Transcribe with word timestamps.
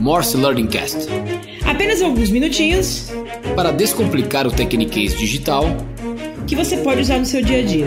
Morse 0.00 0.36
Learning 0.36 0.66
Cast. 0.66 1.08
Apenas 1.64 2.00
alguns 2.00 2.30
minutinhos 2.30 3.10
para 3.54 3.72
descomplicar 3.72 4.46
o 4.46 4.50
Tecniquez 4.50 5.14
digital 5.16 5.64
que 6.46 6.54
você 6.54 6.76
pode 6.76 7.00
usar 7.00 7.18
no 7.18 7.26
seu 7.26 7.42
dia 7.42 7.58
a 7.58 7.62
dia. 7.64 7.86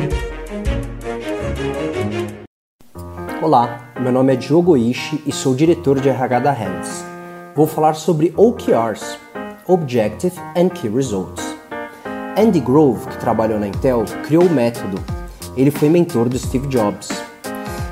Olá, 3.41 3.93
meu 3.99 4.11
nome 4.11 4.33
é 4.33 4.35
Diogo 4.35 4.75
Ishi 4.75 5.21
e 5.25 5.31
sou 5.31 5.55
diretor 5.55 5.99
de 5.99 6.09
RH 6.09 6.39
da 6.39 6.51
Hands. 6.51 7.05
Vou 7.55 7.65
falar 7.65 7.93
sobre 7.93 8.33
OKRs, 8.35 9.17
Objective 9.65 10.35
and 10.57 10.69
Key 10.69 10.89
Results. 10.89 11.43
Andy 12.37 12.59
Grove, 12.59 13.07
que 13.07 13.17
trabalhou 13.17 13.59
na 13.59 13.67
Intel, 13.67 14.03
criou 14.25 14.43
o 14.43 14.49
método. 14.49 14.97
Ele 15.55 15.71
foi 15.71 15.89
mentor 15.89 16.29
do 16.29 16.37
Steve 16.37 16.67
Jobs. 16.67 17.28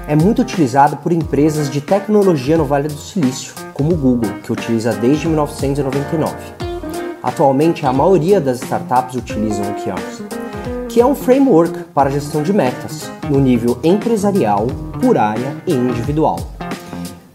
É 0.07 0.15
muito 0.15 0.41
utilizado 0.41 0.95
por 0.95 1.11
empresas 1.11 1.69
de 1.69 1.81
tecnologia 1.81 2.57
no 2.57 2.63
Vale 2.63 2.87
do 2.87 2.97
Silício, 2.97 3.53
como 3.73 3.91
o 3.91 3.97
Google, 3.97 4.31
que 4.41 4.53
utiliza 4.53 4.93
desde 4.93 5.27
1999. 5.27 6.33
Atualmente, 7.21 7.85
a 7.85 7.91
maioria 7.91 8.39
das 8.39 8.61
startups 8.61 9.15
utilizam 9.15 9.65
o 9.65 9.71
OKRs, 9.71 10.23
que 10.87 11.01
é 11.01 11.05
um 11.05 11.13
framework 11.13 11.83
para 11.93 12.09
gestão 12.09 12.41
de 12.41 12.53
metas, 12.53 13.11
no 13.29 13.37
nível 13.37 13.77
empresarial, 13.83 14.67
por 15.01 15.17
área 15.17 15.57
e 15.67 15.73
individual. 15.73 16.39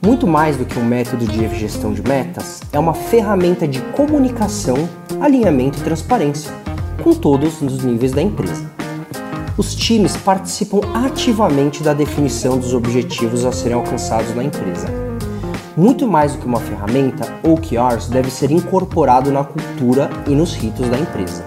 Muito 0.00 0.26
mais 0.26 0.56
do 0.56 0.64
que 0.64 0.78
um 0.78 0.84
método 0.86 1.26
de 1.26 1.46
gestão 1.54 1.92
de 1.92 2.00
metas, 2.00 2.62
é 2.72 2.78
uma 2.78 2.94
ferramenta 2.94 3.68
de 3.68 3.82
comunicação, 3.92 4.88
alinhamento 5.20 5.78
e 5.78 5.82
transparência 5.82 6.50
com 7.02 7.12
todos 7.12 7.60
os 7.60 7.84
níveis 7.84 8.12
da 8.12 8.22
empresa. 8.22 8.71
Os 9.56 9.74
times 9.74 10.16
participam 10.16 10.80
ativamente 10.94 11.82
da 11.82 11.92
definição 11.92 12.58
dos 12.58 12.74
objetivos 12.74 13.44
a 13.44 13.52
serem 13.52 13.76
alcançados 13.76 14.34
na 14.34 14.44
empresa 14.44 15.12
muito 15.76 16.06
mais 16.06 16.32
do 16.32 16.38
que 16.38 16.46
uma 16.46 16.60
ferramenta, 16.60 17.26
OKRs 17.42 18.08
deve 18.08 18.30
ser 18.30 18.50
incorporado 18.50 19.30
na 19.30 19.44
cultura 19.44 20.10
e 20.26 20.30
nos 20.30 20.54
ritos 20.54 20.88
da 20.88 20.98
empresa. 20.98 21.44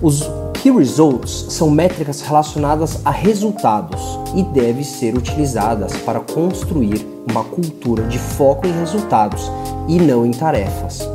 Os 0.00 0.22
Key 0.54 0.70
Results 0.70 1.46
são 1.50 1.70
métricas 1.70 2.22
relacionadas 2.22 3.00
a 3.04 3.10
resultados 3.10 4.00
e 4.34 4.42
devem 4.42 4.82
ser 4.82 5.14
utilizadas 5.14 5.94
para 5.98 6.20
construir 6.20 7.06
uma 7.30 7.44
cultura 7.44 8.04
de 8.04 8.18
foco 8.18 8.66
em 8.66 8.72
resultados 8.72 9.50
e 9.88 9.98
não 9.98 10.24
em 10.24 10.30
tarefas. 10.30 11.06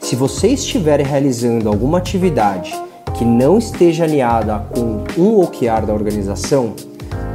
Se 0.00 0.16
você 0.16 0.48
estiver 0.48 1.00
realizando 1.00 1.68
alguma 1.68 1.98
atividade 1.98 2.74
que 3.20 3.24
não 3.26 3.58
esteja 3.58 4.04
alinhada 4.04 4.60
com 4.70 5.04
um 5.20 5.40
OKR 5.42 5.84
da 5.86 5.92
organização, 5.92 6.74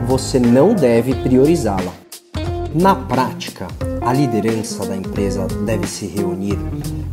você 0.07 0.39
não 0.39 0.73
deve 0.73 1.13
priorizá-la. 1.13 1.93
Na 2.73 2.95
prática, 2.95 3.67
a 4.01 4.11
liderança 4.11 4.83
da 4.83 4.97
empresa 4.97 5.45
deve 5.63 5.85
se 5.85 6.07
reunir 6.07 6.57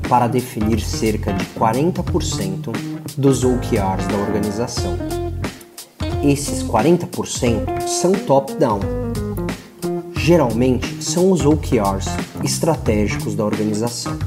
para 0.09 0.27
definir 0.27 0.81
cerca 0.81 1.35
de 1.35 1.45
40% 1.49 2.75
dos 3.19 3.45
OKRs 3.45 4.09
da 4.09 4.17
organização. 4.17 4.97
Esses 6.25 6.63
40% 6.63 7.87
são 7.87 8.13
top-down. 8.13 8.81
Geralmente 10.17 11.05
são 11.05 11.31
os 11.31 11.45
OKRs 11.45 12.09
estratégicos 12.43 13.35
da 13.35 13.45
organização. 13.45 14.19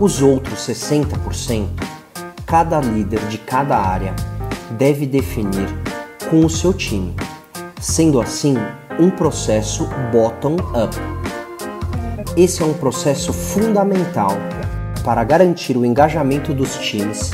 Os 0.00 0.22
outros 0.22 0.60
60%, 0.60 1.95
cada 2.46 2.78
líder 2.78 3.18
de 3.26 3.38
cada 3.38 3.76
área 3.76 4.14
deve 4.78 5.04
definir 5.04 5.66
com 6.30 6.46
o 6.46 6.48
seu 6.48 6.72
time. 6.72 7.14
Sendo 7.80 8.20
assim, 8.20 8.54
um 9.00 9.10
processo 9.10 9.88
bottom-up. 10.12 10.96
Esse 12.36 12.62
é 12.62 12.64
um 12.64 12.72
processo 12.72 13.32
fundamental 13.32 14.30
para 15.04 15.24
garantir 15.24 15.76
o 15.76 15.84
engajamento 15.84 16.54
dos 16.54 16.76
times 16.76 17.32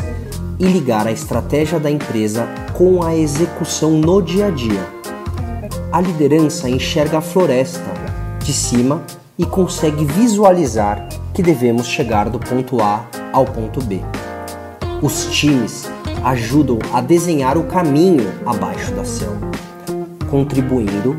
e 0.58 0.64
ligar 0.64 1.06
a 1.06 1.12
estratégia 1.12 1.78
da 1.78 1.90
empresa 1.90 2.46
com 2.72 3.02
a 3.02 3.14
execução 3.14 3.90
no 3.92 4.22
dia 4.22 4.46
a 4.46 4.50
dia. 4.50 4.80
A 5.92 6.00
liderança 6.00 6.70
enxerga 6.70 7.18
a 7.18 7.22
floresta 7.22 7.92
de 8.42 8.52
cima 8.52 9.02
e 9.36 9.44
consegue 9.44 10.06
visualizar 10.06 11.06
que 11.34 11.42
devemos 11.42 11.86
chegar 11.86 12.30
do 12.30 12.38
ponto 12.38 12.80
A 12.80 13.04
ao 13.32 13.44
ponto 13.44 13.82
B. 13.82 14.00
Os 15.02 15.26
times 15.26 15.90
ajudam 16.22 16.78
a 16.92 17.00
desenhar 17.00 17.58
o 17.58 17.64
caminho 17.64 18.32
abaixo 18.46 18.92
da 18.92 19.04
selva, 19.04 19.50
contribuindo 20.30 21.18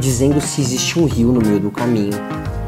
dizendo 0.00 0.40
se 0.40 0.60
existe 0.60 0.98
um 0.98 1.04
rio 1.04 1.28
no 1.28 1.40
meio 1.40 1.60
do 1.60 1.70
caminho, 1.70 2.18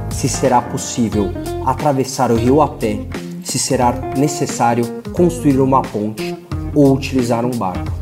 se 0.08 0.28
será 0.28 0.62
possível 0.62 1.32
atravessar 1.66 2.30
o 2.30 2.36
rio 2.36 2.62
a 2.62 2.68
pé, 2.68 3.00
se 3.42 3.58
será 3.58 3.90
necessário 4.16 4.84
construir 5.12 5.58
uma 5.58 5.82
ponte 5.82 6.36
ou 6.72 6.94
utilizar 6.94 7.44
um 7.44 7.50
barco. 7.50 7.92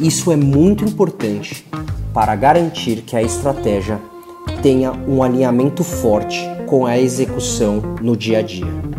Isso 0.00 0.32
é 0.32 0.36
muito 0.36 0.84
importante 0.84 1.64
para 2.12 2.34
garantir 2.34 3.02
que 3.02 3.14
a 3.14 3.22
estratégia 3.22 4.00
tenha 4.60 4.90
um 4.90 5.22
alinhamento 5.22 5.84
forte 5.84 6.40
com 6.66 6.84
a 6.84 6.98
execução 6.98 7.80
no 8.02 8.16
dia 8.16 8.40
a 8.40 8.42
dia. 8.42 8.95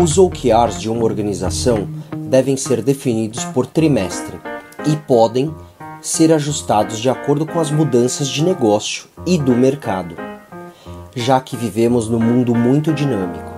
Os 0.00 0.16
OKRs 0.16 0.80
de 0.80 0.88
uma 0.88 1.04
organização 1.04 1.86
devem 2.16 2.56
ser 2.56 2.80
definidos 2.80 3.44
por 3.44 3.66
trimestre 3.66 4.40
e 4.86 4.96
podem 4.96 5.54
ser 6.00 6.32
ajustados 6.32 6.98
de 6.98 7.10
acordo 7.10 7.44
com 7.44 7.60
as 7.60 7.70
mudanças 7.70 8.26
de 8.26 8.42
negócio 8.42 9.04
e 9.26 9.36
do 9.36 9.54
mercado, 9.54 10.16
já 11.14 11.38
que 11.38 11.54
vivemos 11.54 12.08
num 12.08 12.18
mundo 12.18 12.54
muito 12.54 12.94
dinâmico. 12.94 13.52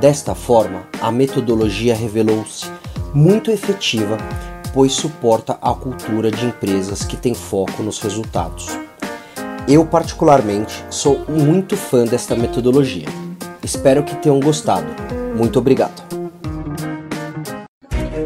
Desta 0.00 0.34
forma, 0.34 0.82
a 1.00 1.12
metodologia 1.12 1.94
revelou-se 1.94 2.66
muito 3.14 3.52
efetiva, 3.52 4.18
pois 4.74 4.90
suporta 4.90 5.56
a 5.62 5.72
cultura 5.72 6.32
de 6.32 6.46
empresas 6.46 7.04
que 7.04 7.16
tem 7.16 7.32
foco 7.32 7.80
nos 7.80 8.00
resultados. 8.00 8.66
Eu, 9.68 9.86
particularmente, 9.86 10.84
sou 10.90 11.24
muito 11.28 11.76
fã 11.76 12.04
desta 12.04 12.34
metodologia. 12.34 13.06
Espero 13.62 14.02
que 14.02 14.16
tenham 14.16 14.40
gostado. 14.40 15.19
Muito 15.34 15.58
obrigado. 15.58 16.19